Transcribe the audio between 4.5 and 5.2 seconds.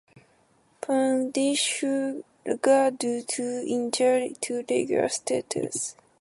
regular